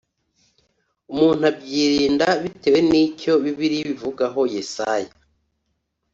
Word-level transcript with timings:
umuntu 1.11 1.41
abyirinda 1.51 2.27
bitewe 2.43 2.79
n 2.89 2.91
icyo 3.03 3.33
bibiliya 3.43 3.81
ibivugaho 3.85 4.41
yesaya 4.53 5.11